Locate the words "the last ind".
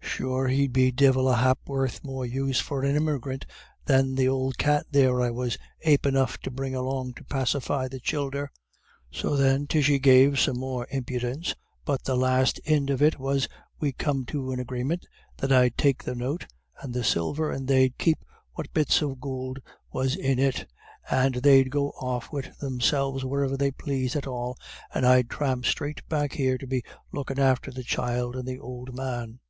12.04-12.88